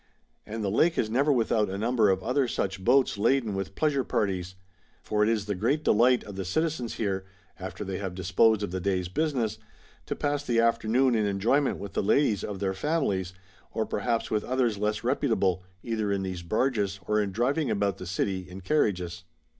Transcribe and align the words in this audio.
And 0.47 0.63
the 0.63 0.71
lake 0.71 0.97
is 0.97 1.11
never 1.11 1.31
without 1.31 1.69
a 1.69 1.77
number 1.77 2.09
of 2.09 2.23
other 2.23 2.47
such 2.47 2.83
boats, 2.83 3.19
laden 3.19 3.53
with 3.53 3.75
pleasure 3.75 4.03
i)arties; 4.03 4.55
for 5.03 5.21
it 5.21 5.29
is 5.29 5.45
the 5.45 5.53
great 5.53 5.83
delight 5.83 6.23
of 6.23 6.35
the 6.35 6.43
citizens 6.43 6.95
here, 6.95 7.23
after 7.59 7.83
they 7.83 7.99
have 7.99 8.15
disposed 8.15 8.63
of 8.63 8.71
the 8.71 8.79
day's 8.79 9.09
business, 9.09 9.59
to 10.07 10.15
pass 10.15 10.43
the 10.43 10.59
afternoon 10.59 11.13
in 11.13 11.27
enjoyment 11.27 11.79
witli 11.79 11.93
the 11.93 12.01
ladies 12.01 12.43
of 12.43 12.59
their 12.59 12.73
families, 12.73 13.33
or 13.73 13.85
perhaps 13.85 14.31
with 14.31 14.43
others 14.43 14.79
less 14.79 15.01
rej)utable, 15.01 15.61
either 15.83 16.11
in 16.11 16.23
these 16.23 16.41
barges 16.41 16.99
or 17.05 17.21
in 17.21 17.31
driving 17.31 17.69
about 17.69 17.99
the 17.99 18.07
city 18.07 18.49
in 18.49 18.61
carriages.' 18.61 19.23